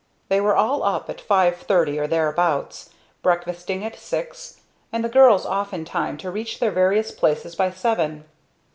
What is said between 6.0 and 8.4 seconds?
to reach their various places by seven.